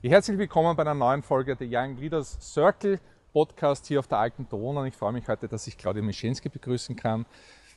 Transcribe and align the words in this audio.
Herzlich 0.00 0.38
willkommen 0.38 0.76
bei 0.76 0.82
einer 0.82 0.94
neuen 0.94 1.24
Folge 1.24 1.56
der 1.56 1.66
Young 1.68 1.96
Leaders 1.96 2.38
Circle 2.40 3.00
Podcast 3.32 3.84
hier 3.88 3.98
auf 3.98 4.06
der 4.06 4.18
Alten 4.18 4.48
Donau. 4.48 4.84
Ich 4.84 4.94
freue 4.94 5.12
mich 5.12 5.26
heute, 5.26 5.48
dass 5.48 5.66
ich 5.66 5.76
Claudia 5.76 6.04
Mischenski 6.04 6.48
begrüßen 6.48 6.94
kann. 6.94 7.26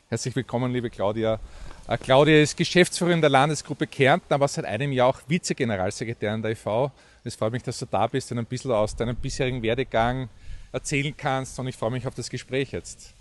Herzlich 0.07 0.35
willkommen, 0.35 0.71
liebe 0.71 0.91
Claudia. 0.91 1.39
Äh, 1.87 1.97
Claudia 1.97 2.43
ist 2.43 2.55
Geschäftsführerin 2.55 3.21
der 3.21 3.31
Landesgruppe 3.31 3.87
Kärnten, 3.87 4.31
aber 4.31 4.47
seit 4.47 4.65
einem 4.65 4.91
Jahr 4.91 5.07
auch 5.07 5.19
Vize-Generalsekretärin 5.27 6.43
der 6.43 6.51
IV. 6.51 6.91
Es 7.23 7.33
freut 7.33 7.53
mich, 7.53 7.63
dass 7.63 7.79
du 7.79 7.87
da 7.87 8.05
bist 8.05 8.31
und 8.31 8.37
ein 8.37 8.45
bisschen 8.45 8.69
aus 8.71 8.95
deinem 8.95 9.15
bisherigen 9.15 9.63
Werdegang 9.63 10.29
erzählen 10.71 11.15
kannst. 11.17 11.57
Und 11.57 11.69
ich 11.69 11.75
freue 11.75 11.89
mich 11.89 12.05
auf 12.05 12.13
das 12.13 12.29
Gespräch 12.29 12.71
jetzt. 12.71 13.15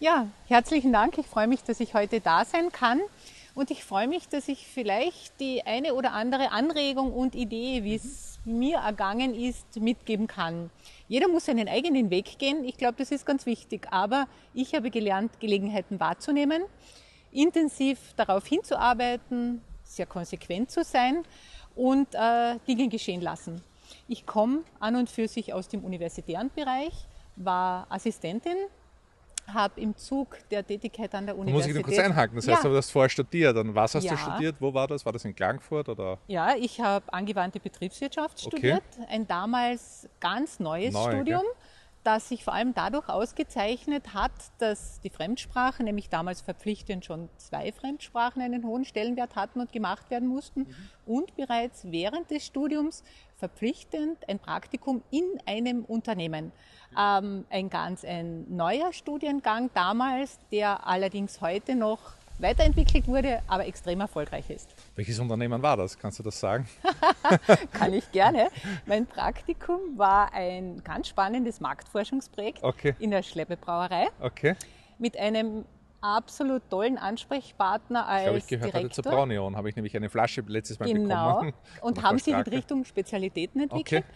Ja, 0.00 0.28
herzlichen 0.46 0.94
Dank. 0.94 1.18
Ich 1.18 1.26
freue 1.26 1.46
mich, 1.46 1.62
dass 1.62 1.78
ich 1.78 1.92
heute 1.92 2.22
da 2.22 2.46
sein 2.46 2.72
kann. 2.72 3.02
Und 3.54 3.70
ich 3.70 3.84
freue 3.84 4.08
mich, 4.08 4.28
dass 4.28 4.48
ich 4.48 4.66
vielleicht 4.66 5.38
die 5.38 5.64
eine 5.64 5.94
oder 5.94 6.12
andere 6.12 6.50
Anregung 6.50 7.12
und 7.12 7.36
Idee, 7.36 7.84
wie 7.84 7.94
es 7.94 8.40
mir 8.44 8.78
ergangen 8.78 9.32
ist, 9.32 9.80
mitgeben 9.80 10.26
kann. 10.26 10.70
Jeder 11.06 11.28
muss 11.28 11.44
seinen 11.44 11.68
eigenen 11.68 12.10
Weg 12.10 12.38
gehen. 12.38 12.64
Ich 12.64 12.76
glaube, 12.76 12.94
das 12.98 13.12
ist 13.12 13.24
ganz 13.24 13.46
wichtig. 13.46 13.86
Aber 13.92 14.26
ich 14.54 14.74
habe 14.74 14.90
gelernt, 14.90 15.38
Gelegenheiten 15.38 16.00
wahrzunehmen, 16.00 16.64
intensiv 17.30 17.98
darauf 18.16 18.44
hinzuarbeiten, 18.44 19.62
sehr 19.84 20.06
konsequent 20.06 20.72
zu 20.72 20.82
sein 20.82 21.22
und 21.76 22.08
äh, 22.14 22.58
Dinge 22.66 22.88
geschehen 22.88 23.20
lassen. 23.20 23.62
Ich 24.08 24.26
komme 24.26 24.64
an 24.80 24.96
und 24.96 25.08
für 25.08 25.28
sich 25.28 25.52
aus 25.52 25.68
dem 25.68 25.84
universitären 25.84 26.50
Bereich, 26.54 26.92
war 27.36 27.86
Assistentin 27.88 28.56
habe 29.52 29.80
im 29.80 29.96
Zug 29.96 30.38
der 30.50 30.66
Tätigkeit 30.66 31.14
an 31.14 31.26
der 31.26 31.36
Universität. 31.36 31.76
Da 31.76 31.80
muss 31.80 31.90
ich 31.90 31.96
kurz 31.96 32.06
einhaken. 32.06 32.36
Das 32.36 32.48
heißt, 32.48 32.64
ja. 32.64 32.70
du 32.70 32.76
hast 32.76 32.90
vorher 32.90 33.08
studiert. 33.08 33.56
Und 33.56 33.74
was 33.74 33.94
hast 33.94 34.04
ja. 34.04 34.12
du 34.12 34.18
studiert? 34.18 34.56
Wo 34.60 34.72
war 34.72 34.88
das? 34.88 35.04
War 35.04 35.12
das 35.12 35.24
in 35.24 35.34
Klagenfurt 35.34 35.88
oder? 35.88 36.18
Ja, 36.26 36.54
ich 36.56 36.80
habe 36.80 37.12
angewandte 37.12 37.60
Betriebswirtschaft 37.60 38.40
studiert. 38.40 38.82
Okay. 38.98 39.06
Ein 39.08 39.26
damals 39.26 40.08
ganz 40.20 40.60
neues 40.60 40.94
Neu, 40.94 41.10
Studium. 41.10 41.40
Okay 41.40 41.58
das 42.04 42.28
sich 42.28 42.44
vor 42.44 42.52
allem 42.52 42.74
dadurch 42.74 43.08
ausgezeichnet 43.08 44.12
hat, 44.12 44.32
dass 44.58 45.00
die 45.00 45.10
Fremdsprache, 45.10 45.82
nämlich 45.82 46.10
damals 46.10 46.42
verpflichtend 46.42 47.04
schon 47.04 47.30
zwei 47.38 47.72
Fremdsprachen 47.72 48.42
einen 48.42 48.64
hohen 48.64 48.84
Stellenwert 48.84 49.36
hatten 49.36 49.60
und 49.60 49.72
gemacht 49.72 50.10
werden 50.10 50.28
mussten 50.28 50.60
mhm. 50.60 50.76
und 51.06 51.34
bereits 51.34 51.90
während 51.90 52.30
des 52.30 52.44
Studiums 52.44 53.02
verpflichtend 53.44 54.26
ein 54.26 54.38
Praktikum 54.38 55.02
in 55.10 55.24
einem 55.44 55.84
Unternehmen. 55.84 56.50
Ähm, 56.98 57.44
ein 57.50 57.68
ganz 57.68 58.02
ein 58.02 58.46
neuer 58.48 58.90
Studiengang 58.94 59.68
damals, 59.74 60.38
der 60.50 60.86
allerdings 60.86 61.42
heute 61.42 61.74
noch 61.74 61.98
weiterentwickelt 62.38 63.06
wurde, 63.06 63.42
aber 63.46 63.66
extrem 63.66 64.00
erfolgreich 64.00 64.48
ist. 64.48 64.74
Welches 64.96 65.18
Unternehmen 65.18 65.60
war 65.60 65.76
das? 65.76 65.98
Kannst 65.98 66.18
du 66.20 66.22
das 66.22 66.40
sagen? 66.40 66.66
Kann 67.72 67.92
ich 67.92 68.10
gerne. 68.12 68.48
Mein 68.86 69.06
Praktikum 69.06 69.78
war 69.96 70.32
ein 70.32 70.82
ganz 70.82 71.08
spannendes 71.08 71.60
Marktforschungsprojekt 71.60 72.62
okay. 72.62 72.94
in 72.98 73.10
der 73.10 73.22
Schleppebrauerei. 73.22 74.08
Okay. 74.20 74.56
Mit 74.98 75.18
einem 75.18 75.66
absolut 76.04 76.68
tollen 76.68 76.98
Ansprechpartner 76.98 78.06
als 78.06 78.20
ich 78.20 78.24
glaube, 78.24 78.38
ich 78.38 78.46
gehört 78.46 78.74
Direktor. 78.74 78.84
hatte 78.84 78.94
zu 78.94 79.02
Braunion, 79.02 79.56
habe 79.56 79.68
ich 79.68 79.76
nämlich 79.76 79.96
eine 79.96 80.10
Flasche 80.10 80.42
letztes 80.46 80.78
Mal 80.78 80.92
genau. 80.92 81.28
bekommen. 81.28 81.52
Genau. 81.52 81.86
Und 81.86 82.02
haben 82.02 82.18
sie 82.18 82.32
in 82.32 82.40
Richtung 82.40 82.84
Spezialitäten 82.84 83.62
entwickelt. 83.62 84.04
Okay. 84.04 84.14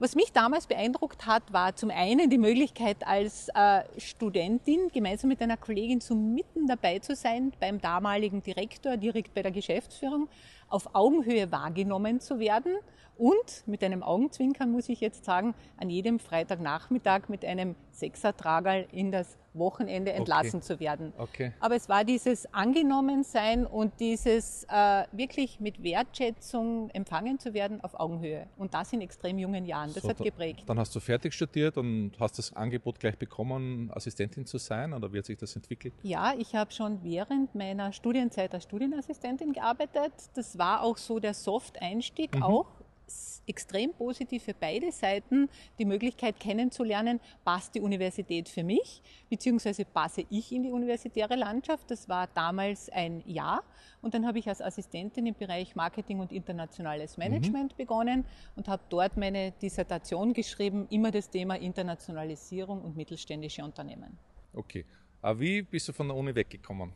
Was 0.00 0.16
mich 0.16 0.32
damals 0.32 0.66
beeindruckt 0.66 1.24
hat, 1.26 1.52
war 1.52 1.76
zum 1.76 1.90
einen 1.90 2.28
die 2.28 2.38
Möglichkeit 2.38 3.06
als 3.06 3.48
äh, 3.54 3.82
Studentin 3.96 4.88
gemeinsam 4.92 5.28
mit 5.28 5.40
einer 5.40 5.56
Kollegin 5.56 6.00
so 6.00 6.16
mitten 6.16 6.66
dabei 6.66 6.98
zu 6.98 7.14
sein 7.14 7.52
beim 7.60 7.80
damaligen 7.80 8.42
Direktor, 8.42 8.96
direkt 8.96 9.34
bei 9.34 9.42
der 9.42 9.52
Geschäftsführung, 9.52 10.28
auf 10.68 10.94
Augenhöhe 10.94 11.52
wahrgenommen 11.52 12.18
zu 12.20 12.40
werden 12.40 12.74
und 13.16 13.62
mit 13.66 13.84
einem 13.84 14.02
Augenzwinkern 14.02 14.72
muss 14.72 14.88
ich 14.88 15.00
jetzt 15.00 15.24
sagen, 15.24 15.54
an 15.76 15.88
jedem 15.88 16.18
Freitagnachmittag 16.18 17.28
mit 17.28 17.44
einem 17.44 17.76
Sechsertragerl 17.94 18.86
in 18.92 19.12
das 19.12 19.38
Wochenende 19.54 20.12
entlassen 20.12 20.56
okay. 20.56 20.66
zu 20.66 20.80
werden. 20.80 21.12
Okay. 21.16 21.52
Aber 21.60 21.76
es 21.76 21.88
war 21.88 22.04
dieses 22.04 22.52
Angenommensein 22.52 23.66
und 23.66 24.00
dieses 24.00 24.64
äh, 24.64 25.04
wirklich 25.12 25.60
mit 25.60 25.82
Wertschätzung 25.82 26.90
empfangen 26.90 27.38
zu 27.38 27.54
werden 27.54 27.80
auf 27.80 27.98
Augenhöhe. 27.98 28.48
Und 28.56 28.74
das 28.74 28.92
in 28.92 29.00
extrem 29.00 29.38
jungen 29.38 29.64
Jahren. 29.64 29.92
Das 29.94 30.02
so, 30.02 30.08
hat 30.08 30.18
geprägt. 30.18 30.64
Dann 30.66 30.78
hast 30.78 30.94
du 30.94 31.00
fertig 31.00 31.34
studiert 31.34 31.76
und 31.76 32.12
hast 32.18 32.38
das 32.38 32.52
Angebot 32.54 32.98
gleich 32.98 33.16
bekommen, 33.16 33.90
Assistentin 33.94 34.44
zu 34.44 34.58
sein 34.58 34.92
oder 34.92 35.12
wie 35.12 35.18
hat 35.18 35.26
sich 35.26 35.38
das 35.38 35.54
entwickelt? 35.54 35.94
Ja, 36.02 36.34
ich 36.36 36.54
habe 36.54 36.72
schon 36.72 37.02
während 37.04 37.54
meiner 37.54 37.92
Studienzeit 37.92 38.52
als 38.54 38.64
Studienassistentin 38.64 39.52
gearbeitet. 39.52 40.12
Das 40.34 40.58
war 40.58 40.82
auch 40.82 40.96
so 40.96 41.20
der 41.20 41.34
Soft-Einstieg 41.34 42.34
mhm. 42.36 42.42
auch 42.42 42.66
extrem 43.46 43.92
positiv 43.92 44.44
für 44.44 44.54
beide 44.54 44.90
Seiten, 44.90 45.48
die 45.78 45.84
Möglichkeit 45.84 46.40
kennenzulernen, 46.40 47.20
passt 47.44 47.74
die 47.74 47.80
Universität 47.80 48.48
für 48.48 48.64
mich, 48.64 49.02
beziehungsweise 49.28 49.84
passe 49.84 50.24
ich 50.30 50.52
in 50.52 50.62
die 50.62 50.70
universitäre 50.70 51.36
Landschaft. 51.36 51.90
Das 51.90 52.08
war 52.08 52.28
damals 52.28 52.88
ein 52.88 53.22
Jahr. 53.26 53.62
Und 54.02 54.14
dann 54.14 54.26
habe 54.26 54.38
ich 54.38 54.48
als 54.48 54.60
Assistentin 54.60 55.26
im 55.26 55.34
Bereich 55.34 55.76
Marketing 55.76 56.20
und 56.20 56.32
internationales 56.32 57.16
Management 57.16 57.72
mhm. 57.72 57.76
begonnen 57.76 58.24
und 58.56 58.68
habe 58.68 58.82
dort 58.88 59.16
meine 59.16 59.52
Dissertation 59.52 60.32
geschrieben, 60.32 60.86
immer 60.90 61.10
das 61.10 61.30
Thema 61.30 61.56
Internationalisierung 61.56 62.82
und 62.82 62.96
mittelständische 62.96 63.64
Unternehmen. 63.64 64.18
Okay. 64.52 64.84
Aber 65.22 65.40
wie 65.40 65.62
bist 65.62 65.88
du 65.88 65.92
von 65.92 66.08
der 66.08 66.16
Uni 66.16 66.34
weggekommen? 66.34 66.92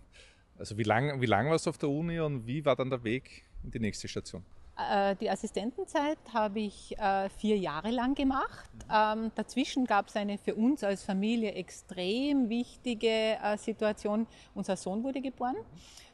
Also 0.59 0.77
wie 0.77 0.83
lange 0.83 1.21
wie 1.21 1.27
lang 1.27 1.49
warst 1.49 1.67
du 1.67 1.71
auf 1.71 1.79
der 1.79 1.89
Uni 1.89 2.19
und 2.21 2.47
wie 2.47 2.65
war 2.65 2.77
dann 2.77 2.91
der 2.91 3.03
Weg 3.05 3.45
in 3.63 3.71
die 3.71 3.79
nächste 3.79 4.09
Station? 4.09 4.45
Äh, 4.79 5.17
die 5.17 5.29
Assistentenzeit 5.29 6.19
habe 6.33 6.61
ich 6.61 6.97
äh, 6.99 7.29
vier 7.31 7.59
Jahre 7.59 7.91
lang 7.91 8.15
gemacht. 8.15 8.71
Ähm, 8.93 9.33
dazwischen 9.35 9.87
gab 9.87 10.09
es 10.09 10.15
eine 10.17 10.39
für 10.39 10.55
uns 10.55 10.85
als 10.85 11.03
Familie 11.03 11.53
extrem 11.53 12.49
wichtige 12.49 13.09
äh, 13.43 13.57
Situation. 13.57 14.27
Unser 14.55 14.77
Sohn 14.77 15.03
wurde 15.03 15.21
geboren. 15.21 15.57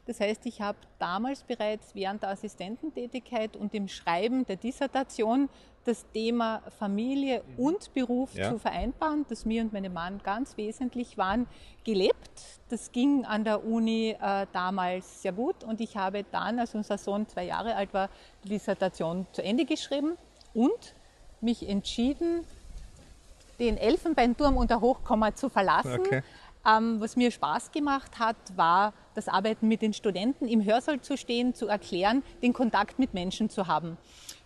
Das 0.07 0.19
heißt, 0.19 0.45
ich 0.45 0.61
habe 0.61 0.77
damals 0.97 1.43
bereits 1.43 1.93
während 1.93 2.23
der 2.23 2.29
Assistententätigkeit 2.29 3.55
und 3.55 3.73
dem 3.73 3.87
Schreiben 3.87 4.45
der 4.45 4.55
Dissertation 4.55 5.49
das 5.85 6.05
Thema 6.11 6.61
Familie 6.79 7.43
und 7.57 7.93
Beruf 7.93 8.33
ja. 8.35 8.49
zu 8.49 8.59
vereinbaren, 8.59 9.25
das 9.29 9.45
mir 9.45 9.61
und 9.61 9.71
meinem 9.71 9.93
Mann 9.93 10.19
ganz 10.23 10.57
wesentlich 10.57 11.17
waren, 11.17 11.47
gelebt. 11.83 12.41
Das 12.69 12.91
ging 12.91 13.23
an 13.23 13.43
der 13.43 13.63
Uni 13.63 14.15
äh, 14.19 14.47
damals 14.51 15.21
sehr 15.21 15.31
gut 15.31 15.63
und 15.63 15.79
ich 15.79 15.95
habe 15.95 16.25
dann, 16.31 16.59
als 16.59 16.73
unser 16.73 16.97
Sohn 16.97 17.27
zwei 17.27 17.45
Jahre 17.45 17.75
alt 17.75 17.93
war, 17.93 18.09
die 18.43 18.49
Dissertation 18.49 19.27
zu 19.31 19.43
Ende 19.43 19.65
geschrieben 19.65 20.17
und 20.53 20.95
mich 21.39 21.67
entschieden, 21.69 22.43
den 23.59 23.77
Elfenbeinturm 23.77 24.57
und 24.57 24.71
der 24.71 24.81
Hochkomma 24.81 25.35
zu 25.35 25.49
verlassen. 25.49 25.99
Okay. 25.99 26.23
Ähm, 26.67 26.99
was 26.99 27.15
mir 27.15 27.29
Spaß 27.29 27.71
gemacht 27.71 28.17
hat, 28.17 28.35
war 28.55 28.93
das 29.13 29.27
Arbeiten 29.27 29.67
mit 29.67 29.83
den 29.83 29.93
Studenten, 29.93 30.47
im 30.47 30.65
Hörsaal 30.65 30.99
zu 30.99 31.15
stehen, 31.15 31.53
zu 31.53 31.67
erklären, 31.67 32.23
den 32.41 32.53
Kontakt 32.53 32.97
mit 32.97 33.13
Menschen 33.13 33.51
zu 33.51 33.67
haben. 33.67 33.97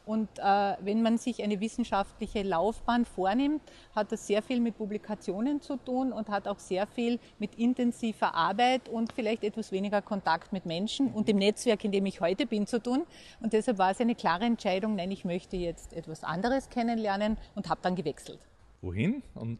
Und 0.09 0.39
äh, 0.39 0.75
wenn 0.81 1.03
man 1.03 1.19
sich 1.19 1.43
eine 1.43 1.59
wissenschaftliche 1.59 2.41
Laufbahn 2.41 3.05
vornimmt, 3.05 3.61
hat 3.93 4.11
das 4.11 4.25
sehr 4.25 4.41
viel 4.41 4.59
mit 4.59 4.75
Publikationen 4.75 5.61
zu 5.61 5.77
tun 5.77 6.11
und 6.11 6.29
hat 6.29 6.47
auch 6.47 6.57
sehr 6.57 6.87
viel 6.87 7.19
mit 7.37 7.53
intensiver 7.59 8.33
Arbeit 8.33 8.89
und 8.89 9.13
vielleicht 9.13 9.43
etwas 9.43 9.71
weniger 9.71 10.01
Kontakt 10.01 10.51
mit 10.51 10.65
Menschen 10.65 11.13
und 11.13 11.27
dem 11.27 11.37
Netzwerk, 11.37 11.83
in 11.85 11.91
dem 11.91 12.07
ich 12.07 12.21
heute 12.21 12.47
bin, 12.47 12.65
zu 12.65 12.81
tun. 12.81 13.03
Und 13.39 13.53
deshalb 13.53 13.77
war 13.77 13.91
es 13.91 14.01
eine 14.01 14.15
klare 14.15 14.45
Entscheidung, 14.45 14.95
nein, 14.95 15.11
ich 15.11 15.25
möchte 15.25 15.57
jetzt 15.57 15.93
etwas 15.93 16.23
anderes 16.23 16.71
kennenlernen 16.71 17.37
und 17.53 17.69
habe 17.69 17.81
dann 17.83 17.95
gewechselt. 17.95 18.39
Wohin 18.81 19.21
und 19.35 19.59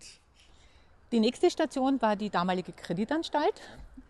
die 1.11 1.19
nächste 1.19 1.49
Station 1.49 2.01
war 2.01 2.15
die 2.15 2.29
damalige 2.29 2.71
Kreditanstalt. 2.71 3.61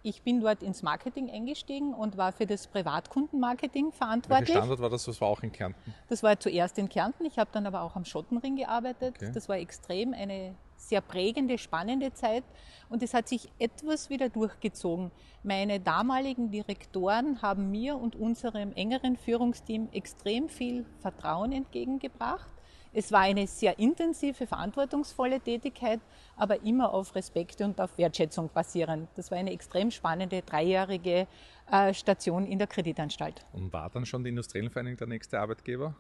Ich 0.02 0.22
bin 0.22 0.40
dort 0.40 0.64
ins 0.64 0.82
Marketing 0.82 1.30
eingestiegen 1.30 1.94
und 1.94 2.18
war 2.18 2.32
für 2.32 2.46
das 2.46 2.68
Privatkundenmarketing 2.68 3.92
verantwortlich. 3.92 4.50
Welcher 4.50 4.60
Standort 4.60 4.80
war 4.82 4.90
das? 4.90 5.06
Das 5.06 5.20
war 5.20 5.28
auch 5.28 5.44
in 5.44 5.52
Kärnten? 5.52 5.94
Das 6.08 6.24
war 6.24 6.40
zuerst 6.40 6.78
in 6.78 6.88
Kärnten. 6.88 7.26
Ich 7.26 7.38
habe 7.38 7.50
dann 7.52 7.66
aber 7.66 7.82
auch 7.82 7.96
am 7.96 8.06
Schottenring 8.06 8.56
gearbeitet. 8.56 9.16
Okay. 9.18 9.32
Das 9.34 9.50
war 9.50 9.58
extrem 9.58 10.14
eine 10.14 10.56
sehr 10.78 11.02
prägende, 11.02 11.58
spannende 11.58 12.14
Zeit 12.14 12.44
und 12.90 13.04
es 13.04 13.14
hat 13.14 13.28
sich 13.28 13.50
etwas 13.60 14.10
wieder 14.10 14.30
durchgezogen. 14.30 15.12
Meine 15.44 15.80
damaligen 15.80 16.52
Direktoren 16.52 17.42
haben 17.42 17.70
mir 17.70 17.98
und 17.98 18.16
unserem 18.16 18.72
engeren 18.74 19.18
Führungsteam 19.18 19.90
extrem 19.92 20.48
viel 20.48 20.86
Vertrauen 21.02 21.52
entgegengebracht 21.52 22.50
Es 22.92 23.12
war 23.12 23.22
eine 23.22 23.46
sehr 23.46 23.78
intensive, 23.78 24.48
verantwortungsvolle 24.48 25.40
Tätigkeit, 25.40 26.00
aber 26.36 26.64
immer 26.64 26.92
auf 26.92 27.14
Respekt 27.14 27.62
und 27.62 27.80
auf 27.80 27.96
Wertschätzung 27.98 28.50
basierend. 28.52 29.08
Das 29.16 29.30
war 29.30 29.38
eine 29.38 29.52
extrem 29.52 29.92
spannende 29.92 30.42
dreijährige 30.42 31.28
äh, 31.72 31.94
Station 31.94 32.48
in 32.48 32.58
der 32.58 32.68
Kreditanstalt. 32.68 33.46
Und 33.54 33.72
war 33.72 33.90
dann 33.92 34.06
schon 34.06 34.24
die 34.24 34.32
Industriellenvereinigung 34.32 34.98
der 34.98 35.08
nächste 35.08 35.40
Arbeitgeber? 35.40 35.96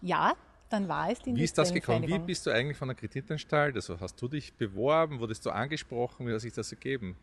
Ja, 0.00 0.34
dann 0.68 0.86
war 0.86 1.10
es 1.10 1.18
die 1.20 1.34
Wie 1.34 1.42
ist 1.42 1.58
das 1.58 1.72
gekommen? 1.72 2.06
Wie 2.06 2.18
bist 2.18 2.46
du 2.46 2.50
eigentlich 2.50 2.76
von 2.76 2.88
der 2.88 2.96
Kreditanstalt? 2.96 3.74
Also 3.74 3.98
hast 3.98 4.20
du 4.22 4.28
dich 4.28 4.54
beworben? 4.54 5.18
Wurdest 5.18 5.44
du 5.44 5.50
angesprochen? 5.50 6.26
Wie 6.26 6.32
hat 6.32 6.40
sich 6.40 6.52
das 6.52 6.70
ergeben? 6.70 7.16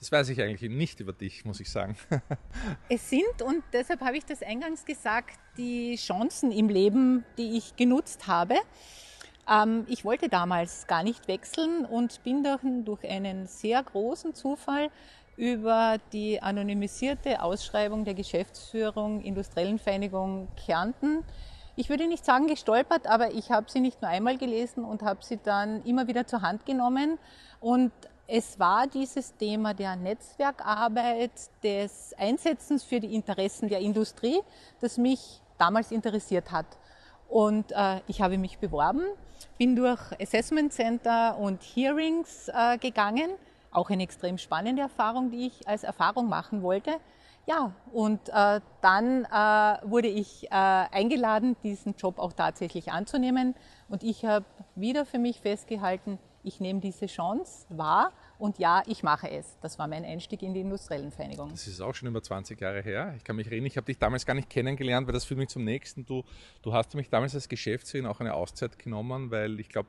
Das 0.00 0.10
weiß 0.10 0.30
ich 0.30 0.40
eigentlich 0.40 0.70
nicht 0.70 1.00
über 1.00 1.12
dich, 1.12 1.44
muss 1.44 1.60
ich 1.60 1.70
sagen. 1.70 1.94
es 2.88 3.10
sind, 3.10 3.42
und 3.44 3.62
deshalb 3.72 4.00
habe 4.00 4.16
ich 4.16 4.24
das 4.24 4.42
eingangs 4.42 4.86
gesagt, 4.86 5.38
die 5.58 5.96
Chancen 5.96 6.50
im 6.52 6.70
Leben, 6.70 7.24
die 7.36 7.58
ich 7.58 7.76
genutzt 7.76 8.26
habe. 8.26 8.54
Ähm, 9.48 9.84
ich 9.88 10.06
wollte 10.06 10.30
damals 10.30 10.86
gar 10.86 11.02
nicht 11.02 11.28
wechseln 11.28 11.84
und 11.84 12.22
bin 12.24 12.42
durch, 12.42 12.60
durch 12.84 13.06
einen 13.06 13.46
sehr 13.46 13.82
großen 13.82 14.34
Zufall 14.34 14.90
über 15.36 15.98
die 16.14 16.40
anonymisierte 16.40 17.42
Ausschreibung 17.42 18.06
der 18.06 18.14
Geschäftsführung 18.14 19.20
Industriellen 19.20 19.78
Vereinigung 19.78 20.48
Kärnten 20.56 21.24
ich 21.80 21.88
würde 21.88 22.06
nicht 22.06 22.26
sagen 22.26 22.46
gestolpert, 22.46 23.06
aber 23.06 23.32
ich 23.32 23.50
habe 23.50 23.70
sie 23.70 23.80
nicht 23.80 24.02
nur 24.02 24.10
einmal 24.10 24.36
gelesen 24.36 24.84
und 24.84 25.02
habe 25.02 25.24
sie 25.24 25.38
dann 25.42 25.82
immer 25.84 26.08
wieder 26.08 26.26
zur 26.26 26.42
Hand 26.42 26.66
genommen. 26.66 27.18
Und 27.58 27.90
es 28.32 28.60
war 28.60 28.86
dieses 28.86 29.36
Thema 29.36 29.74
der 29.74 29.96
Netzwerkarbeit, 29.96 31.32
des 31.64 32.14
Einsetzens 32.16 32.84
für 32.84 33.00
die 33.00 33.12
Interessen 33.12 33.68
der 33.68 33.80
Industrie, 33.80 34.40
das 34.80 34.98
mich 34.98 35.42
damals 35.58 35.90
interessiert 35.90 36.52
hat. 36.52 36.66
Und 37.28 37.72
äh, 37.72 38.00
ich 38.06 38.22
habe 38.22 38.38
mich 38.38 38.58
beworben, 38.58 39.02
bin 39.58 39.74
durch 39.74 40.00
Assessment 40.20 40.72
Center 40.72 41.36
und 41.38 41.60
Hearings 41.62 42.48
äh, 42.54 42.78
gegangen. 42.78 43.30
Auch 43.72 43.90
eine 43.90 44.04
extrem 44.04 44.38
spannende 44.38 44.82
Erfahrung, 44.82 45.32
die 45.32 45.48
ich 45.48 45.66
als 45.66 45.82
Erfahrung 45.82 46.28
machen 46.28 46.62
wollte. 46.62 46.92
Ja, 47.46 47.72
und 47.92 48.28
äh, 48.28 48.60
dann 48.80 49.24
äh, 49.24 49.90
wurde 49.90 50.08
ich 50.08 50.44
äh, 50.44 50.54
eingeladen, 50.54 51.56
diesen 51.64 51.96
Job 51.96 52.20
auch 52.20 52.32
tatsächlich 52.32 52.92
anzunehmen. 52.92 53.56
Und 53.88 54.04
ich 54.04 54.24
habe 54.24 54.44
wieder 54.76 55.04
für 55.04 55.18
mich 55.18 55.40
festgehalten, 55.40 56.20
ich 56.42 56.60
nehme 56.60 56.80
diese 56.80 57.06
Chance 57.06 57.66
wahr 57.68 58.12
und 58.38 58.58
ja, 58.58 58.82
ich 58.86 59.02
mache 59.02 59.30
es. 59.30 59.58
Das 59.60 59.78
war 59.78 59.88
mein 59.88 60.04
Einstieg 60.04 60.42
in 60.42 60.54
die 60.54 60.60
industriellen 60.60 61.10
Vereinigung. 61.10 61.50
Das 61.50 61.66
ist 61.66 61.80
auch 61.80 61.94
schon 61.94 62.08
über 62.08 62.22
20 62.22 62.60
Jahre 62.60 62.82
her. 62.82 63.14
Ich 63.16 63.24
kann 63.24 63.36
mich 63.36 63.50
reden, 63.50 63.66
ich 63.66 63.76
habe 63.76 63.86
dich 63.86 63.98
damals 63.98 64.26
gar 64.26 64.34
nicht 64.34 64.50
kennengelernt, 64.50 65.06
weil 65.06 65.14
das 65.14 65.24
führt 65.24 65.38
mich 65.38 65.48
zum 65.48 65.64
nächsten. 65.64 66.06
Du, 66.06 66.24
du 66.62 66.72
hast 66.72 66.94
mich 66.94 67.08
damals 67.08 67.34
als 67.34 67.48
Geschäftsführerin 67.48 68.10
auch 68.10 68.20
eine 68.20 68.34
Auszeit 68.34 68.78
genommen, 68.78 69.30
weil 69.30 69.60
ich 69.60 69.68
glaube, 69.68 69.88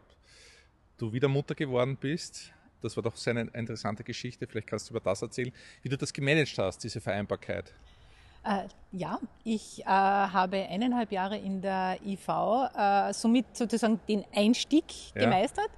du 0.98 1.14
wieder 1.14 1.28
Mutter 1.28 1.56
geworden 1.56 1.98
bist 2.00 2.54
das 2.82 2.96
war 2.96 3.04
doch 3.04 3.16
sehr 3.16 3.32
eine 3.32 3.50
interessante 3.54 4.04
Geschichte. 4.04 4.48
Vielleicht 4.48 4.68
kannst 4.68 4.90
du 4.90 4.94
über 4.94 5.00
das 5.00 5.22
erzählen, 5.22 5.52
wie 5.82 5.90
du 5.90 5.98
das 5.98 6.12
gemanagt 6.12 6.58
hast, 6.58 6.84
diese 6.84 7.00
Vereinbarkeit. 7.00 7.74
Äh, 8.44 8.68
ja, 8.92 9.20
ich 9.44 9.82
äh, 9.82 9.86
habe 9.86 10.58
eineinhalb 10.58 11.12
Jahre 11.12 11.38
in 11.38 11.62
der 11.62 12.00
IV 12.04 12.28
äh, 12.76 13.14
somit 13.14 13.46
sozusagen 13.56 14.00
den 14.08 14.26
Einstieg 14.34 14.86
ja. 15.14 15.22
gemeistert. 15.22 15.70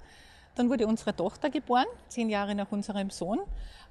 Dann 0.54 0.70
wurde 0.70 0.86
unsere 0.86 1.14
Tochter 1.14 1.50
geboren, 1.50 1.86
zehn 2.08 2.30
Jahre 2.30 2.54
nach 2.54 2.70
unserem 2.70 3.10
Sohn. 3.10 3.40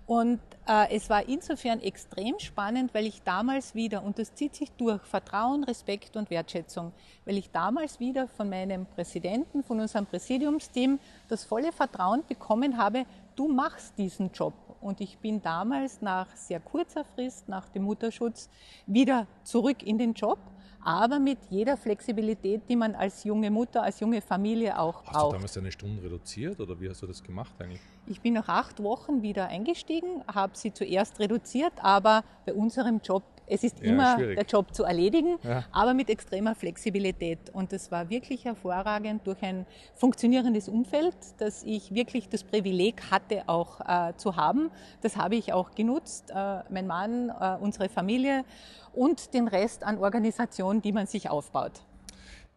Und 0.06 0.42
äh, 0.68 0.94
es 0.94 1.10
war 1.10 1.28
insofern 1.30 1.82
extrem 1.82 2.38
spannend, 2.40 2.94
weil 2.94 3.06
ich 3.06 3.22
damals 3.24 3.74
wieder, 3.74 4.04
und 4.04 4.20
das 4.20 4.36
zieht 4.36 4.54
sich 4.54 4.70
durch, 4.72 5.02
Vertrauen, 5.04 5.64
Respekt 5.64 6.18
und 6.18 6.30
Wertschätzung, 6.30 6.92
weil 7.26 7.38
ich 7.38 7.52
damals 7.52 8.02
wieder 8.02 8.28
von 8.28 8.50
meinem 8.50 8.86
Präsidenten, 8.86 9.64
von 9.64 9.80
unserem 9.80 10.06
Präsidiumsteam 10.06 11.00
das 11.30 11.46
volle 11.46 11.72
Vertrauen 11.72 12.24
bekommen 12.28 12.78
habe, 12.78 13.06
du 13.36 13.48
machst 13.48 13.98
diesen 13.98 14.32
Job. 14.34 14.54
Und 14.82 15.00
ich 15.00 15.18
bin 15.20 15.42
damals 15.42 16.02
nach 16.02 16.28
sehr 16.36 16.60
kurzer 16.60 17.06
Frist, 17.06 17.48
nach 17.48 17.70
dem 17.70 17.84
Mutterschutz, 17.84 18.50
wieder 18.86 19.28
zurück 19.44 19.82
in 19.84 19.98
den 19.98 20.14
Job 20.14 20.38
aber 20.84 21.20
mit 21.20 21.40
jeder 21.50 21.78
Flexibilität, 21.78 22.62
die 22.70 22.76
man 22.76 22.96
als 22.96 23.24
junge 23.24 23.50
Mutter, 23.50 23.84
als 23.84 24.00
junge 24.00 24.22
Familie 24.22 24.78
auch 24.78 25.04
braucht. 25.04 25.16
Hast 25.16 25.26
du 25.26 25.32
damals 25.32 25.58
eine 25.58 25.72
Stunde 25.72 26.04
reduziert 26.04 26.60
oder 26.60 26.80
wie 26.80 26.90
hast 26.90 27.02
du 27.02 27.08
das 27.08 27.24
gemacht 27.24 27.54
eigentlich? 27.60 27.82
Ich 28.06 28.22
bin 28.22 28.34
nach 28.34 28.50
acht 28.50 28.84
Wochen 28.84 29.22
wieder 29.22 29.48
eingestiegen, 29.48 30.24
habe 30.28 30.58
sie 30.58 30.74
zuerst 30.74 31.20
reduziert, 31.20 31.74
aber 31.82 32.24
bei 32.46 32.54
unserem 32.54 33.00
Job 33.04 33.24
es 33.48 33.64
ist 33.64 33.80
ja, 33.80 33.86
immer 33.86 34.16
schwierig. 34.16 34.36
der 34.38 34.46
Job 34.46 34.74
zu 34.74 34.84
erledigen, 34.84 35.38
ja. 35.44 35.66
aber 35.72 35.94
mit 35.94 36.10
extremer 36.10 36.56
Flexibilität. 36.56 37.50
Und 37.52 37.74
es 37.74 37.92
war 37.92 38.10
wirklich 38.10 38.46
hervorragend 38.46 39.26
durch 39.28 39.42
ein 39.42 39.66
funktionierendes 39.96 40.70
Umfeld, 40.70 41.16
das 41.38 41.64
ich 41.64 41.94
wirklich 41.94 42.30
das 42.30 42.44
Privileg 42.44 43.12
hatte, 43.12 43.48
auch 43.48 43.82
äh, 43.82 44.14
zu 44.18 44.36
haben. 44.36 44.72
Das 45.02 45.18
habe 45.18 45.36
ich 45.36 45.54
auch 45.54 45.72
genutzt. 45.76 46.32
Äh, 46.32 46.64
mein 46.70 46.88
Mann, 46.88 47.30
äh, 47.30 47.58
unsere 47.60 47.90
Familie 47.90 48.46
und 48.94 49.34
den 49.34 49.48
Rest 49.48 49.84
an 49.84 49.98
Organisation, 49.98 50.82
die 50.82 50.92
man 50.92 51.08
sich 51.08 51.30
aufbaut. 51.30 51.82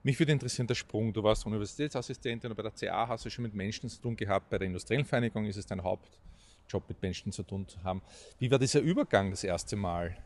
Mich 0.07 0.21
würde 0.21 0.31
interessieren 0.31 0.69
der 0.69 0.77
Sprung. 0.77 1.13
Du 1.13 1.23
warst 1.25 1.45
Universitätsassistentin 1.47 2.51
und 2.51 2.57
bei 2.57 2.63
der 2.63 2.71
CA 2.71 3.09
hast 3.09 3.25
du 3.25 3.31
schon 3.31 3.43
mit 3.43 3.55
Menschen 3.55 3.89
zu 3.89 4.01
tun 4.01 4.15
gehabt. 4.15 4.49
Bei 4.51 4.59
der 4.59 4.69
Industriellen 4.69 5.05
Vereinigung 5.05 5.47
ist 5.47 5.57
es 5.57 5.67
dein 5.67 5.83
Hauptjob, 5.83 6.89
mit 6.89 7.03
Menschen 7.03 7.33
zu 7.33 7.43
tun 7.43 7.67
zu 7.67 7.83
haben. 7.83 8.03
Wie 8.39 8.49
war 8.49 8.61
dieser 8.61 8.81
Übergang 8.81 9.31
das 9.31 9.43
erste 9.43 9.75
Mal? 9.75 10.17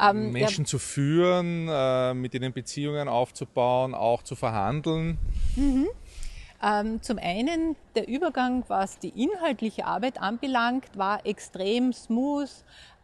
Ähm, 0.00 0.32
Menschen 0.32 0.64
ja. 0.64 0.68
zu 0.68 0.78
führen, 0.78 1.68
äh, 1.68 2.14
mit 2.14 2.34
ihnen 2.34 2.52
Beziehungen 2.52 3.08
aufzubauen, 3.08 3.94
auch 3.94 4.22
zu 4.22 4.36
verhandeln? 4.36 5.18
Mhm. 5.56 5.88
Ähm, 6.62 7.02
zum 7.02 7.18
einen, 7.18 7.76
der 7.94 8.08
Übergang, 8.08 8.64
was 8.68 8.98
die 8.98 9.10
inhaltliche 9.10 9.84
Arbeit 9.84 10.20
anbelangt, 10.20 10.84
war 10.96 11.24
extrem 11.26 11.92
smooth. 11.92 12.50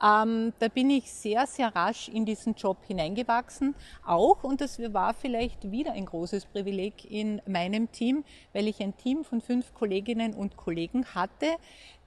Ähm, 0.03 0.53
da 0.59 0.69
bin 0.69 0.91
ich 0.91 1.13
sehr, 1.13 1.47
sehr 1.47 1.75
rasch 1.75 2.09
in 2.09 2.25
diesen 2.25 2.55
Job 2.55 2.79
hineingewachsen. 2.87 3.75
Auch, 4.05 4.43
und 4.43 4.61
das 4.61 4.81
war 4.93 5.15
vielleicht 5.15 5.71
wieder 5.71 5.93
ein 5.93 6.07
großes 6.07 6.47
Privileg 6.47 7.11
in 7.11 7.43
meinem 7.47 7.93
Team, 7.93 8.25
weil 8.53 8.69
ich 8.69 8.81
ein 8.83 8.97
Team 8.97 9.23
von 9.23 9.41
fünf 9.41 9.75
Kolleginnen 9.75 10.35
und 10.35 10.57
Kollegen 10.57 11.05
hatte, 11.15 11.47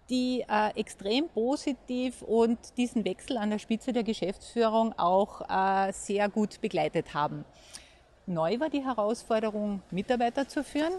die 0.09 0.45
äh, 0.47 0.69
extrem 0.79 1.29
positiv 1.29 2.21
und 2.21 2.59
diesen 2.77 3.05
Wechsel 3.05 3.37
an 3.37 3.49
der 3.49 3.59
Spitze 3.59 3.91
der 3.91 4.03
Geschäftsführung 4.03 4.93
auch 4.97 5.41
äh, 5.49 5.91
sehr 5.93 6.29
gut 6.29 6.61
begleitet 6.61 7.13
haben. 7.13 7.45
Neu 8.27 8.59
war 8.59 8.69
die 8.69 8.83
Herausforderung, 8.83 9.81
Mitarbeiter 9.91 10.47
zu 10.47 10.63
führen. 10.63 10.93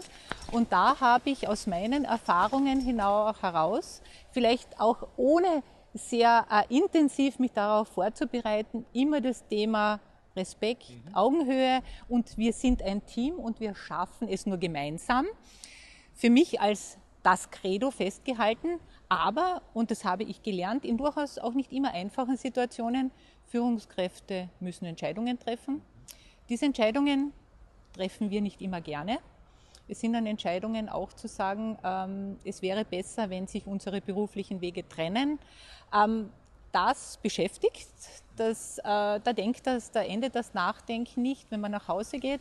Und 0.51 0.71
da 0.71 0.99
habe 0.99 1.29
ich 1.29 1.47
aus 1.47 1.67
meinen 1.67 2.05
Erfahrungen 2.05 2.79
heraus, 2.81 4.01
vielleicht 4.31 4.79
auch 4.79 5.07
ohne 5.17 5.61
sehr 5.93 6.45
äh, 6.49 6.73
intensiv 6.73 7.39
mich 7.39 7.51
darauf 7.51 7.89
vorzubereiten, 7.89 8.85
immer 8.93 9.19
das 9.19 9.45
Thema 9.47 9.99
Respekt, 10.35 10.89
mhm. 10.89 11.15
Augenhöhe 11.15 11.81
und 12.07 12.37
wir 12.37 12.53
sind 12.53 12.81
ein 12.81 13.05
Team 13.05 13.35
und 13.35 13.59
wir 13.59 13.75
schaffen 13.75 14.29
es 14.29 14.45
nur 14.45 14.57
gemeinsam. 14.57 15.25
Für 16.13 16.29
mich 16.29 16.61
als 16.61 16.97
das 17.23 17.51
Credo 17.51 17.91
festgehalten, 17.91 18.79
aber, 19.09 19.61
und 19.73 19.91
das 19.91 20.03
habe 20.03 20.23
ich 20.23 20.43
gelernt, 20.43 20.83
in 20.83 20.97
durchaus 20.97 21.37
auch 21.37 21.53
nicht 21.53 21.71
immer 21.71 21.91
einfachen 21.93 22.37
Situationen, 22.37 23.11
Führungskräfte 23.47 24.49
müssen 24.59 24.85
Entscheidungen 24.85 25.39
treffen. 25.39 25.81
Diese 26.49 26.65
Entscheidungen 26.65 27.31
treffen 27.93 28.29
wir 28.29 28.41
nicht 28.41 28.61
immer 28.61 28.81
gerne. 28.81 29.19
Es 29.87 30.01
sind 30.01 30.13
dann 30.13 30.25
Entscheidungen 30.25 30.89
auch 30.89 31.13
zu 31.13 31.27
sagen, 31.27 31.77
ähm, 31.83 32.37
es 32.43 32.61
wäre 32.61 32.83
besser, 32.83 33.29
wenn 33.29 33.47
sich 33.47 33.65
unsere 33.65 34.01
beruflichen 34.01 34.59
Wege 34.59 34.87
trennen. 34.87 35.39
Das 36.77 37.17
beschäftigt, 37.17 37.87
das, 38.35 38.77
äh, 38.77 38.83
da 38.83 39.33
denkt 39.35 39.65
das, 39.65 39.89
da 39.89 40.03
endet 40.03 40.35
das 40.35 40.53
Nachdenken 40.53 41.23
nicht, 41.23 41.49
wenn 41.49 41.59
man 41.59 41.71
nach 41.71 41.87
Hause 41.87 42.19
geht. 42.19 42.39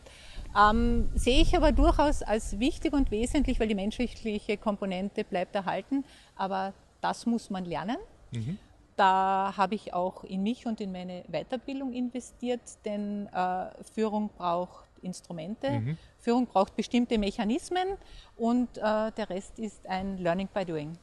Ähm, 0.54 1.08
sehe 1.14 1.40
ich 1.40 1.56
aber 1.56 1.72
durchaus 1.72 2.22
als 2.22 2.58
wichtig 2.58 2.92
und 2.92 3.10
wesentlich, 3.10 3.58
weil 3.58 3.68
die 3.68 3.74
menschliche 3.74 4.58
Komponente 4.58 5.24
bleibt 5.24 5.54
erhalten. 5.54 6.04
Aber 6.36 6.74
das 7.00 7.24
muss 7.24 7.48
man 7.48 7.64
lernen. 7.64 7.96
Mhm. 8.30 8.58
Da 8.96 9.54
habe 9.56 9.74
ich 9.74 9.94
auch 9.94 10.22
in 10.24 10.42
mich 10.42 10.66
und 10.66 10.82
in 10.82 10.92
meine 10.92 11.24
Weiterbildung 11.28 11.94
investiert, 11.94 12.60
denn 12.84 13.28
äh, 13.28 13.68
Führung 13.94 14.28
braucht 14.36 14.84
Instrumente, 15.00 15.70
mhm. 15.70 15.98
Führung 16.18 16.46
braucht 16.46 16.76
bestimmte 16.76 17.16
Mechanismen 17.16 17.96
und 18.36 18.76
äh, 18.76 19.12
der 19.12 19.30
Rest 19.30 19.58
ist 19.58 19.86
ein 19.86 20.18
Learning 20.18 20.48
by 20.52 20.66
Doing. 20.66 20.98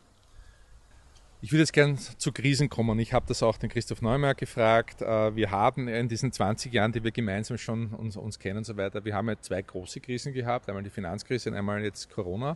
Ich 1.43 1.51
würde 1.51 1.63
jetzt 1.63 1.73
gern 1.73 1.97
zu 1.97 2.31
Krisen 2.31 2.69
kommen. 2.69 2.97
Ich 2.99 3.11
habe 3.11 3.25
das 3.27 3.43
auch 3.43 3.57
den 3.57 3.69
Christoph 3.69 4.01
Neumeier 4.01 4.33
gefragt. 4.33 5.01
Äh, 5.01 5.35
wir 5.35 5.51
haben 5.51 5.89
in 5.89 6.07
diesen 6.07 6.31
20 6.31 6.71
Jahren, 6.71 6.93
die 6.93 7.03
wir 7.03 7.11
gemeinsam 7.11 7.57
schon 7.57 7.89
uns, 7.89 8.15
uns 8.15 8.39
kennen 8.39 8.59
und 8.59 8.63
so 8.63 8.77
weiter, 8.77 9.03
wir 9.03 9.13
haben 9.13 9.27
ja 9.27 9.37
zwei 9.37 9.61
große 9.61 9.99
Krisen 9.99 10.31
gehabt. 10.31 10.69
Einmal 10.69 10.83
die 10.83 10.89
Finanzkrise 10.89 11.49
und 11.49 11.57
einmal 11.57 11.83
jetzt 11.83 12.09
Corona. 12.09 12.55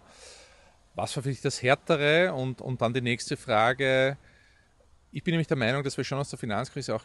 Was 0.96 1.14
war 1.18 1.24
für 1.24 1.28
dich 1.28 1.42
das 1.42 1.62
Härtere? 1.62 2.34
Und, 2.34 2.62
und 2.62 2.82
dann 2.82 2.94
die 2.94 3.02
nächste 3.02 3.36
Frage. 3.36 4.16
Ich 5.12 5.22
bin 5.22 5.34
nämlich 5.34 5.48
der 5.48 5.58
Meinung, 5.58 5.84
dass 5.84 5.98
wir 5.98 6.06
schon 6.06 6.20
aus 6.20 6.30
der 6.30 6.40
Finanzkrise 6.40 6.96
auch 6.96 7.04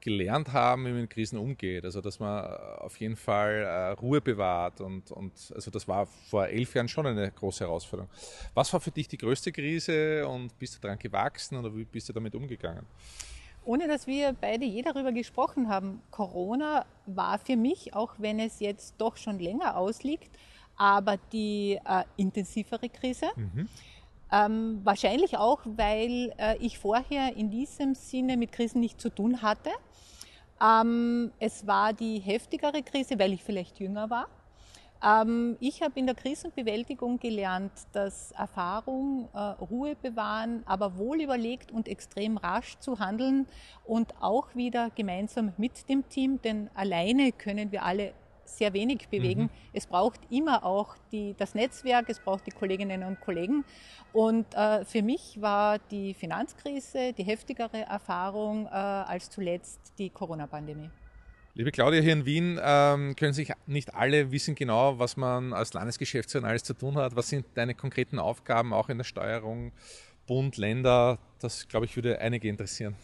gelernt 0.00 0.52
haben, 0.52 0.84
wie 0.86 0.90
man 0.90 1.02
mit 1.02 1.10
Krisen 1.10 1.38
umgeht. 1.38 1.84
Also 1.84 2.00
dass 2.00 2.20
man 2.20 2.44
auf 2.78 2.98
jeden 2.98 3.16
Fall 3.16 3.62
äh, 3.62 3.90
Ruhe 4.00 4.20
bewahrt 4.20 4.80
und, 4.80 5.10
und 5.10 5.32
also 5.54 5.70
das 5.70 5.88
war 5.88 6.06
vor 6.06 6.46
elf 6.46 6.74
Jahren 6.74 6.88
schon 6.88 7.06
eine 7.06 7.30
große 7.30 7.64
Herausforderung. 7.64 8.10
Was 8.54 8.72
war 8.72 8.80
für 8.80 8.90
dich 8.90 9.08
die 9.08 9.18
größte 9.18 9.52
Krise 9.52 10.26
und 10.26 10.58
bist 10.58 10.76
du 10.76 10.80
daran 10.80 10.98
gewachsen 10.98 11.56
oder 11.56 11.74
wie 11.74 11.84
bist 11.84 12.08
du 12.08 12.12
damit 12.12 12.34
umgegangen? 12.34 12.86
Ohne 13.64 13.88
dass 13.88 14.06
wir 14.06 14.32
beide 14.40 14.64
je 14.64 14.82
darüber 14.82 15.10
gesprochen 15.10 15.68
haben, 15.68 16.00
Corona 16.12 16.86
war 17.06 17.38
für 17.38 17.56
mich, 17.56 17.94
auch 17.94 18.14
wenn 18.18 18.38
es 18.38 18.60
jetzt 18.60 18.94
doch 18.98 19.16
schon 19.16 19.40
länger 19.40 19.76
ausliegt, 19.76 20.30
aber 20.76 21.16
die 21.32 21.80
äh, 21.84 22.04
intensivere 22.16 22.88
Krise. 22.88 23.26
Mhm. 23.34 23.68
Ähm, 24.32 24.80
wahrscheinlich 24.82 25.36
auch, 25.36 25.60
weil 25.64 26.34
äh, 26.38 26.56
ich 26.58 26.78
vorher 26.78 27.36
in 27.36 27.50
diesem 27.50 27.94
Sinne 27.94 28.36
mit 28.36 28.52
Krisen 28.52 28.80
nicht 28.80 29.00
zu 29.00 29.08
tun 29.08 29.42
hatte. 29.42 29.70
Ähm, 30.60 31.30
es 31.38 31.66
war 31.66 31.92
die 31.92 32.18
heftigere 32.18 32.82
Krise, 32.82 33.18
weil 33.18 33.32
ich 33.32 33.44
vielleicht 33.44 33.78
jünger 33.78 34.10
war. 34.10 34.26
Ähm, 35.04 35.56
ich 35.60 35.82
habe 35.82 35.98
in 35.98 36.06
der 36.06 36.14
Krisenbewältigung 36.14 37.18
gelernt, 37.18 37.72
dass 37.92 38.32
Erfahrung, 38.32 39.28
äh, 39.34 39.38
Ruhe 39.38 39.94
bewahren, 39.94 40.62
aber 40.66 40.96
wohl 40.96 41.20
überlegt 41.20 41.70
und 41.70 41.86
extrem 41.86 42.36
rasch 42.38 42.78
zu 42.78 42.98
handeln 42.98 43.46
und 43.84 44.14
auch 44.20 44.54
wieder 44.54 44.90
gemeinsam 44.94 45.52
mit 45.58 45.88
dem 45.88 46.08
Team, 46.08 46.40
denn 46.42 46.70
alleine 46.74 47.32
können 47.32 47.70
wir 47.72 47.84
alle 47.84 48.12
sehr 48.48 48.72
wenig 48.72 49.08
bewegen. 49.08 49.42
Mhm. 49.42 49.50
Es 49.72 49.86
braucht 49.86 50.20
immer 50.30 50.64
auch 50.64 50.96
die, 51.12 51.34
das 51.36 51.54
Netzwerk, 51.54 52.08
es 52.08 52.20
braucht 52.20 52.46
die 52.46 52.50
Kolleginnen 52.50 53.02
und 53.02 53.20
Kollegen. 53.20 53.64
Und 54.12 54.46
äh, 54.54 54.84
für 54.84 55.02
mich 55.02 55.40
war 55.40 55.78
die 55.78 56.14
Finanzkrise 56.14 57.12
die 57.12 57.24
heftigere 57.24 57.82
Erfahrung 57.82 58.66
äh, 58.66 58.70
als 58.70 59.30
zuletzt 59.30 59.92
die 59.98 60.10
Corona-Pandemie. 60.10 60.90
Liebe 61.54 61.72
Claudia, 61.72 62.02
hier 62.02 62.12
in 62.12 62.26
Wien 62.26 62.60
ähm, 62.62 63.16
können 63.16 63.32
sich 63.32 63.50
nicht 63.66 63.94
alle 63.94 64.30
wissen 64.30 64.54
genau, 64.54 64.98
was 64.98 65.16
man 65.16 65.54
als 65.54 65.72
Landesgeschäftsführer 65.72 66.48
alles 66.48 66.64
zu 66.64 66.74
tun 66.74 66.96
hat. 66.96 67.16
Was 67.16 67.30
sind 67.30 67.46
deine 67.54 67.74
konkreten 67.74 68.18
Aufgaben 68.18 68.74
auch 68.74 68.90
in 68.90 68.98
der 68.98 69.04
Steuerung, 69.04 69.72
Bund, 70.26 70.58
Länder? 70.58 71.18
Das, 71.40 71.66
glaube 71.66 71.86
ich, 71.86 71.96
würde 71.96 72.20
einige 72.20 72.48
interessieren. 72.48 72.94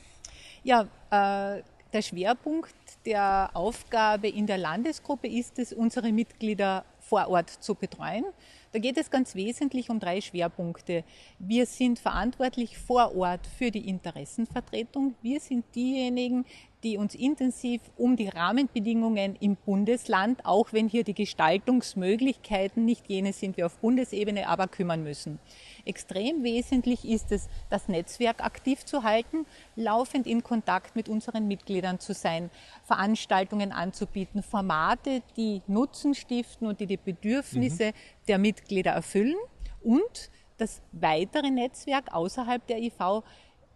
Ja, 0.64 0.82
äh, 1.10 1.62
der 1.92 2.02
Schwerpunkt 2.02 2.74
der 3.04 3.50
Aufgabe 3.54 4.28
in 4.28 4.46
der 4.46 4.58
Landesgruppe 4.58 5.28
ist 5.28 5.58
es, 5.58 5.72
unsere 5.72 6.12
Mitglieder 6.12 6.84
vor 7.00 7.28
Ort 7.28 7.50
zu 7.50 7.74
betreuen. 7.74 8.24
Da 8.72 8.78
geht 8.78 8.96
es 8.96 9.10
ganz 9.10 9.34
wesentlich 9.34 9.90
um 9.90 10.00
drei 10.00 10.20
Schwerpunkte. 10.20 11.04
Wir 11.38 11.66
sind 11.66 11.98
verantwortlich 11.98 12.78
vor 12.78 13.14
Ort 13.14 13.46
für 13.46 13.70
die 13.70 13.88
Interessenvertretung. 13.88 15.14
Wir 15.20 15.40
sind 15.40 15.64
diejenigen, 15.74 16.46
die 16.82 16.96
uns 16.96 17.14
intensiv 17.14 17.80
um 17.96 18.16
die 18.16 18.28
Rahmenbedingungen 18.28 19.36
im 19.36 19.56
Bundesland, 19.56 20.44
auch 20.44 20.72
wenn 20.72 20.88
hier 20.88 21.04
die 21.04 21.14
Gestaltungsmöglichkeiten 21.14 22.84
nicht 22.84 23.08
jene 23.08 23.32
sind 23.32 23.56
wie 23.56 23.64
auf 23.64 23.78
Bundesebene, 23.78 24.48
aber 24.48 24.66
kümmern 24.68 25.02
müssen. 25.02 25.38
Extrem 25.84 26.42
wesentlich 26.42 27.04
ist 27.04 27.30
es, 27.32 27.48
das 27.70 27.88
Netzwerk 27.88 28.44
aktiv 28.44 28.84
zu 28.84 29.04
halten, 29.04 29.46
laufend 29.76 30.26
in 30.26 30.42
Kontakt 30.42 30.96
mit 30.96 31.08
unseren 31.08 31.46
Mitgliedern 31.46 32.00
zu 32.00 32.14
sein, 32.14 32.50
Veranstaltungen 32.84 33.72
anzubieten, 33.72 34.42
Formate, 34.42 35.22
die 35.36 35.62
Nutzen 35.66 36.14
stiften 36.14 36.66
und 36.66 36.80
die 36.80 36.86
die 36.86 36.96
Bedürfnisse 36.96 37.88
mhm. 37.88 38.26
der 38.28 38.38
Mitglieder 38.38 38.92
erfüllen 38.92 39.36
und 39.82 40.30
das 40.58 40.80
weitere 40.92 41.50
Netzwerk 41.50 42.14
außerhalb 42.14 42.64
der 42.66 42.78
IV 42.78 43.22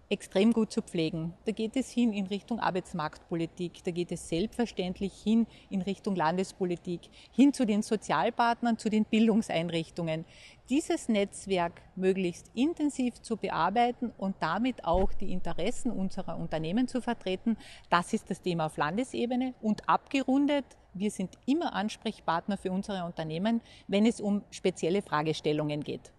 extrem 0.09 0.53
gut 0.53 0.71
zu 0.71 0.83
pflegen. 0.83 1.35
Da 1.45 1.53
geht 1.53 1.77
es 1.77 1.91
hin 1.91 2.13
in 2.13 2.27
Richtung 2.27 2.61
Arbeitsmarktpolitik, 2.61 3.83
da 3.85 3.91
geht 3.91 4.13
es 4.13 4.29
selbstverständlich 4.29 5.13
hin 5.13 5.47
in 5.69 5.83
Richtung 5.83 6.15
Landespolitik, 6.15 7.01
hin 7.33 7.53
zu 7.53 7.67
den 7.67 7.83
Sozialpartnern, 7.83 8.79
zu 8.79 8.89
den 8.89 9.05
Bildungseinrichtungen. 9.05 10.25
Dieses 10.69 11.09
Netzwerk 11.09 11.83
möglichst 11.95 12.51
intensiv 12.55 13.21
zu 13.23 13.37
bearbeiten 13.37 14.13
und 14.17 14.37
damit 14.41 14.85
auch 14.85 15.13
die 15.13 15.33
Interessen 15.33 15.91
unserer 15.91 16.37
Unternehmen 16.37 16.89
zu 16.89 17.01
vertreten, 17.01 17.57
das 17.91 18.13
ist 18.13 18.31
das 18.31 18.41
Thema 18.43 18.67
auf 18.67 18.77
Landesebene 18.77 19.55
und 19.61 19.89
abgerundet. 19.89 20.65
Wir 20.95 21.11
sind 21.11 21.39
immer 21.47 21.75
Ansprechpartner 21.75 22.57
für 22.57 22.73
unsere 22.73 23.05
Unternehmen, 23.05 23.61
wenn 23.87 24.07
es 24.07 24.21
um 24.21 24.43
spezielle 24.51 25.03
Fragestellungen 25.03 25.83
geht. 25.85 26.13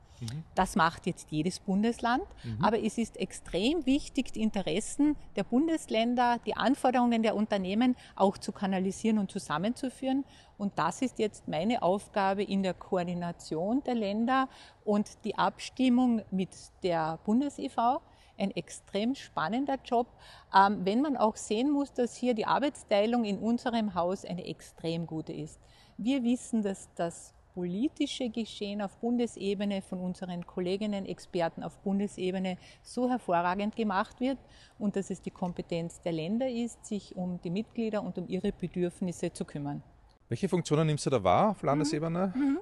Das 0.55 0.75
macht 0.75 1.05
jetzt 1.05 1.31
jedes 1.31 1.59
Bundesland. 1.59 2.23
Mhm. 2.43 2.63
Aber 2.63 2.81
es 2.81 2.97
ist 2.97 3.17
extrem 3.17 3.85
wichtig, 3.85 4.33
die 4.33 4.41
Interessen 4.41 5.15
der 5.35 5.43
Bundesländer, 5.43 6.39
die 6.45 6.55
Anforderungen 6.55 7.23
der 7.23 7.35
Unternehmen 7.35 7.95
auch 8.15 8.37
zu 8.37 8.51
kanalisieren 8.51 9.19
und 9.19 9.31
zusammenzuführen. 9.31 10.25
Und 10.57 10.77
das 10.77 11.01
ist 11.01 11.19
jetzt 11.19 11.47
meine 11.47 11.83
Aufgabe 11.83 12.43
in 12.43 12.63
der 12.63 12.73
Koordination 12.73 13.83
der 13.83 13.95
Länder 13.95 14.49
und 14.83 15.23
die 15.23 15.37
Abstimmung 15.37 16.21
mit 16.31 16.49
der 16.83 17.19
Bundes-EV 17.25 17.99
ein 18.37 18.51
extrem 18.51 19.15
spannender 19.15 19.77
Job, 19.83 20.07
ähm, 20.55 20.85
wenn 20.85 21.01
man 21.01 21.17
auch 21.17 21.35
sehen 21.35 21.71
muss, 21.71 21.91
dass 21.93 22.15
hier 22.15 22.33
die 22.33 22.45
Arbeitsteilung 22.45 23.25
in 23.25 23.39
unserem 23.39 23.95
Haus 23.95 24.25
eine 24.25 24.45
extrem 24.45 25.07
gute 25.07 25.33
ist. 25.33 25.59
Wir 25.97 26.23
wissen, 26.23 26.61
dass 26.61 26.89
das 26.95 27.33
politische 27.57 28.29
Geschehen 28.29 28.83
auf 28.83 28.99
Bundesebene 28.99 29.81
von 29.81 29.99
unseren 29.99 30.45
Kolleginnen, 30.45 31.07
Experten 31.07 31.63
auf 31.63 31.75
Bundesebene 31.79 32.55
so 32.83 33.09
hervorragend 33.09 33.75
gemacht 33.75 34.19
wird 34.19 34.37
und 34.77 34.95
dass 34.95 35.09
es 35.09 35.23
die 35.23 35.31
Kompetenz 35.31 35.99
der 36.01 36.11
Länder 36.11 36.47
ist, 36.47 36.85
sich 36.85 37.15
um 37.15 37.41
die 37.41 37.49
Mitglieder 37.49 38.03
und 38.03 38.15
um 38.19 38.27
ihre 38.27 38.51
Bedürfnisse 38.51 39.33
zu 39.33 39.43
kümmern. 39.43 39.81
Welche 40.29 40.47
Funktionen 40.47 40.85
nimmst 40.85 41.07
du 41.07 41.09
da 41.09 41.23
wahr 41.23 41.49
auf 41.49 41.63
Landesebene? 41.63 42.31
Mhm. 42.35 42.41
Mhm. 42.41 42.59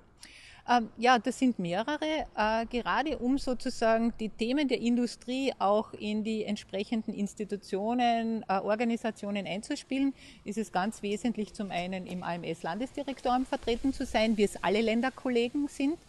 Ähm, 0.67 0.89
ja, 0.98 1.19
das 1.19 1.38
sind 1.38 1.60
mehrere, 1.60 2.25
äh, 2.36 2.65
gerade 2.65 3.19
um 3.19 3.38
sozusagen 3.38 4.13
die 4.19 4.29
Themen 4.29 4.67
der 4.67 4.79
Industrie 4.79 5.53
auch 5.60 5.93
in 5.93 6.24
die 6.24 6.43
entsprechenden 6.43 7.13
Institutionen, 7.13 8.43
äh, 8.48 8.60
Organisationen 8.60 9.45
einzuspielen, 9.45 10.13
ist 10.43 10.57
es 10.57 10.72
ganz 10.72 11.03
wesentlich 11.03 11.53
zum 11.53 11.69
einen 11.69 12.07
im 12.07 12.24
AMS-Landesdirektorium 12.24 13.45
vertreten 13.45 13.93
zu 13.93 14.05
sein, 14.05 14.38
wie 14.38 14.43
es 14.43 14.62
alle 14.63 14.81
Länderkollegen 14.81 15.67
sind. 15.67 16.00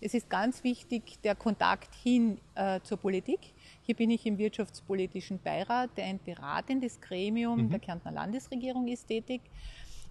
Es 0.00 0.14
ist 0.14 0.28
ganz 0.28 0.64
wichtig 0.64 1.20
der 1.22 1.36
Kontakt 1.36 1.94
hin 2.02 2.38
äh, 2.56 2.80
zur 2.82 2.98
Politik. 2.98 3.38
Hier 3.82 3.94
bin 3.94 4.10
ich 4.10 4.26
im 4.26 4.38
Wirtschaftspolitischen 4.38 5.38
Beirat, 5.40 5.90
der 5.96 6.06
ein 6.06 6.18
beratendes 6.24 7.00
Gremium 7.00 7.64
mhm. 7.64 7.70
der 7.70 7.78
Kärntner 7.78 8.10
Landesregierung 8.10 8.88
ist, 8.88 9.06
tätig. 9.06 9.40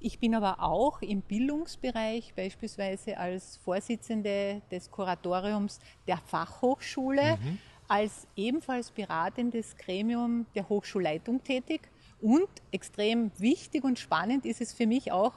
Ich 0.01 0.19
bin 0.19 0.33
aber 0.33 0.61
auch 0.63 1.01
im 1.01 1.21
Bildungsbereich, 1.21 2.33
beispielsweise 2.33 3.17
als 3.17 3.57
Vorsitzende 3.57 4.61
des 4.71 4.89
Kuratoriums 4.89 5.79
der 6.07 6.17
Fachhochschule, 6.17 7.37
mhm. 7.37 7.57
als 7.89 8.25
ebenfalls 8.37 8.91
beratendes 8.91 9.75
Gremium 9.75 10.45
der 10.55 10.69
Hochschulleitung 10.69 11.43
tätig. 11.43 11.81
Und 12.21 12.49
extrem 12.71 13.31
wichtig 13.37 13.83
und 13.83 13.99
spannend 13.99 14.45
ist 14.45 14.61
es 14.61 14.73
für 14.73 14.87
mich 14.87 15.11
auch, 15.11 15.33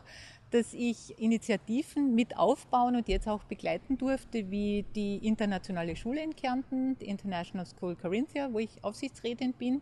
dass 0.52 0.74
ich 0.74 1.18
Initiativen 1.18 2.14
mit 2.14 2.36
aufbauen 2.36 2.94
und 2.94 3.08
jetzt 3.08 3.26
auch 3.26 3.42
begleiten 3.44 3.98
durfte, 3.98 4.50
wie 4.50 4.84
die 4.94 5.16
internationale 5.26 5.96
Schule 5.96 6.22
in 6.22 6.36
Kärnten, 6.36 6.98
die 6.98 7.06
International 7.06 7.66
School 7.66 7.96
Carinthia, 7.96 8.52
wo 8.52 8.58
ich 8.58 8.84
Aufsichtsrätin 8.84 9.54
bin 9.54 9.80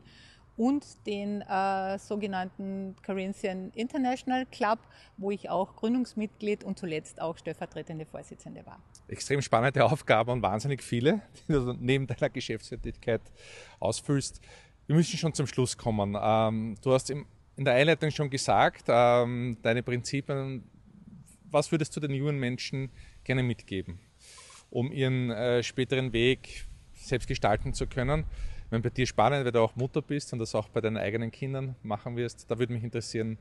und 0.60 1.06
den 1.06 1.40
äh, 1.40 1.98
sogenannten 1.98 2.94
Corinthian 3.02 3.70
International 3.70 4.44
Club, 4.44 4.78
wo 5.16 5.30
ich 5.30 5.48
auch 5.48 5.74
Gründungsmitglied 5.74 6.64
und 6.64 6.78
zuletzt 6.78 7.18
auch 7.18 7.38
stellvertretende 7.38 8.04
Vorsitzende 8.04 8.66
war. 8.66 8.78
Extrem 9.08 9.40
spannende 9.40 9.82
Aufgaben 9.82 10.32
und 10.32 10.42
wahnsinnig 10.42 10.82
viele, 10.82 11.22
die 11.48 11.54
du 11.54 11.72
neben 11.80 12.06
deiner 12.06 12.28
Geschäftstätigkeit 12.28 13.22
ausfüllst. 13.78 14.42
Wir 14.86 14.96
müssen 14.96 15.16
schon 15.16 15.32
zum 15.32 15.46
Schluss 15.46 15.78
kommen. 15.78 16.14
Ähm, 16.20 16.76
du 16.82 16.92
hast 16.92 17.08
in 17.08 17.24
der 17.56 17.72
Einleitung 17.72 18.10
schon 18.10 18.28
gesagt, 18.28 18.84
ähm, 18.88 19.56
deine 19.62 19.82
Prinzipien. 19.82 20.62
Was 21.50 21.72
würdest 21.72 21.96
du 21.96 22.00
den 22.00 22.10
jungen 22.10 22.38
Menschen 22.38 22.90
gerne 23.24 23.42
mitgeben, 23.42 23.98
um 24.68 24.92
ihren 24.92 25.30
äh, 25.30 25.62
späteren 25.62 26.12
Weg 26.12 26.66
selbst 26.92 27.28
gestalten 27.28 27.72
zu 27.72 27.86
können? 27.86 28.26
Wenn 28.70 28.82
bei 28.82 28.90
dir 28.90 29.06
spannend, 29.06 29.44
weil 29.44 29.52
du 29.52 29.60
auch 29.60 29.76
Mutter 29.76 30.00
bist 30.00 30.32
und 30.32 30.38
das 30.38 30.54
auch 30.54 30.68
bei 30.68 30.80
deinen 30.80 30.96
eigenen 30.96 31.30
Kindern 31.30 31.76
machen 31.82 32.16
wirst, 32.16 32.50
da 32.50 32.58
würde 32.58 32.72
mich 32.72 32.84
interessieren, 32.84 33.38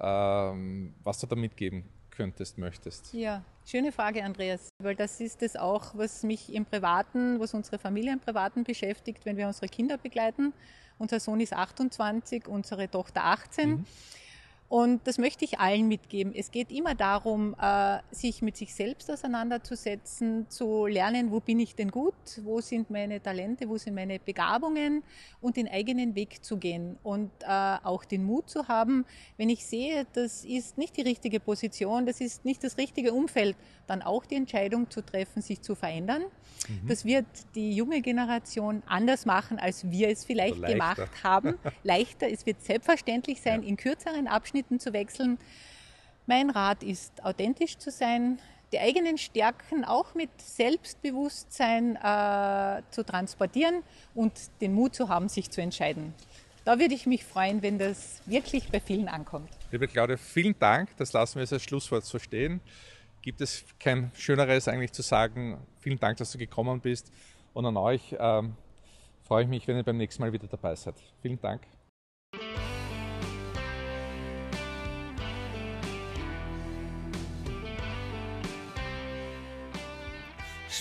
ähm, 0.00 0.94
was 1.02 1.18
du 1.18 1.26
da 1.26 1.36
mitgeben 1.36 1.84
könntest, 2.10 2.58
möchtest. 2.58 3.12
Ja, 3.12 3.42
schöne 3.66 3.92
Frage, 3.92 4.22
Andreas, 4.24 4.68
weil 4.78 4.94
das 4.94 5.20
ist 5.20 5.42
es 5.42 5.56
auch, 5.56 5.94
was 5.94 6.22
mich 6.22 6.52
im 6.52 6.64
Privaten, 6.64 7.40
was 7.40 7.54
unsere 7.54 7.78
Familie 7.78 8.12
im 8.12 8.20
Privaten 8.20 8.64
beschäftigt, 8.64 9.24
wenn 9.24 9.36
wir 9.36 9.46
unsere 9.46 9.68
Kinder 9.68 9.98
begleiten. 9.98 10.52
Unser 10.98 11.18
Sohn 11.18 11.40
ist 11.40 11.54
28, 11.54 12.46
unsere 12.46 12.90
Tochter 12.90 13.24
18. 13.24 13.70
Mhm. 13.70 13.86
Und 14.70 15.04
das 15.08 15.18
möchte 15.18 15.44
ich 15.44 15.58
allen 15.58 15.88
mitgeben. 15.88 16.32
Es 16.32 16.52
geht 16.52 16.70
immer 16.70 16.94
darum, 16.94 17.56
äh, 17.60 17.98
sich 18.12 18.40
mit 18.40 18.56
sich 18.56 18.72
selbst 18.72 19.10
auseinanderzusetzen, 19.10 20.48
zu 20.48 20.86
lernen, 20.86 21.32
wo 21.32 21.40
bin 21.40 21.58
ich 21.58 21.74
denn 21.74 21.90
gut, 21.90 22.14
wo 22.44 22.60
sind 22.60 22.88
meine 22.88 23.20
Talente, 23.20 23.68
wo 23.68 23.78
sind 23.78 23.96
meine 23.96 24.20
Begabungen 24.20 25.02
und 25.40 25.56
den 25.56 25.66
eigenen 25.66 26.14
Weg 26.14 26.44
zu 26.44 26.56
gehen. 26.56 26.98
Und 27.02 27.32
äh, 27.40 27.48
auch 27.82 28.04
den 28.04 28.22
Mut 28.22 28.48
zu 28.48 28.68
haben, 28.68 29.06
wenn 29.36 29.48
ich 29.48 29.66
sehe, 29.66 30.06
das 30.12 30.44
ist 30.44 30.78
nicht 30.78 30.96
die 30.96 31.02
richtige 31.02 31.40
Position, 31.40 32.06
das 32.06 32.20
ist 32.20 32.44
nicht 32.44 32.62
das 32.62 32.78
richtige 32.78 33.12
Umfeld, 33.12 33.56
dann 33.88 34.02
auch 34.02 34.24
die 34.24 34.36
Entscheidung 34.36 34.88
zu 34.88 35.02
treffen, 35.02 35.42
sich 35.42 35.62
zu 35.62 35.74
verändern. 35.74 36.22
Mhm. 36.68 36.86
Das 36.86 37.04
wird 37.04 37.26
die 37.56 37.72
junge 37.72 38.02
Generation 38.02 38.84
anders 38.86 39.26
machen, 39.26 39.58
als 39.58 39.90
wir 39.90 40.10
es 40.10 40.24
vielleicht 40.24 40.62
gemacht 40.62 41.10
haben. 41.24 41.58
Leichter. 41.82 42.30
Es 42.30 42.46
wird 42.46 42.62
selbstverständlich 42.62 43.40
sein, 43.40 43.64
ja. 43.64 43.68
in 43.68 43.76
kürzeren 43.76 44.28
Abschnitten 44.28 44.59
zu 44.68 44.92
wechseln. 44.92 45.38
Mein 46.26 46.50
Rat 46.50 46.82
ist, 46.82 47.24
authentisch 47.24 47.78
zu 47.78 47.90
sein, 47.90 48.38
die 48.72 48.78
eigenen 48.78 49.18
Stärken 49.18 49.84
auch 49.84 50.14
mit 50.14 50.30
Selbstbewusstsein 50.40 51.96
äh, 51.96 52.82
zu 52.90 53.04
transportieren 53.04 53.82
und 54.14 54.32
den 54.60 54.74
Mut 54.74 54.94
zu 54.94 55.08
haben, 55.08 55.28
sich 55.28 55.50
zu 55.50 55.60
entscheiden. 55.60 56.14
Da 56.64 56.78
würde 56.78 56.94
ich 56.94 57.06
mich 57.06 57.24
freuen, 57.24 57.62
wenn 57.62 57.78
das 57.78 58.20
wirklich 58.26 58.70
bei 58.70 58.80
vielen 58.80 59.08
ankommt. 59.08 59.48
Liebe 59.72 59.88
Claudia, 59.88 60.16
vielen 60.16 60.56
Dank. 60.58 60.90
Das 60.98 61.12
lassen 61.12 61.40
wir 61.40 61.50
als 61.50 61.62
Schlusswort 61.62 62.04
so 62.04 62.18
stehen 62.18 62.60
gibt 63.22 63.40
es 63.40 63.64
kein 63.78 64.10
Schöneres 64.14 64.68
eigentlich 64.68 64.92
zu 64.92 65.02
sagen. 65.02 65.58
Vielen 65.78 65.98
Dank, 65.98 66.18
dass 66.18 66.32
du 66.32 66.38
gekommen 66.38 66.80
bist. 66.80 67.12
Und 67.52 67.66
an 67.66 67.76
euch 67.76 68.16
ähm, 68.18 68.54
freue 69.22 69.44
ich 69.44 69.48
mich, 69.48 69.66
wenn 69.68 69.76
ihr 69.76 69.82
beim 69.82 69.96
nächsten 69.96 70.22
Mal 70.22 70.32
wieder 70.32 70.46
dabei 70.46 70.74
seid. 70.74 70.94
Vielen 71.20 71.40
Dank. 71.40 71.62